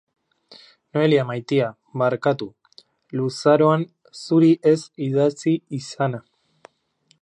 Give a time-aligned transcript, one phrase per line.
[0.97, 1.67] Noelia maitea,
[2.03, 2.49] barkatu
[3.21, 3.87] luzaroan
[4.23, 4.79] zuri ez
[5.11, 6.27] idatzi izana.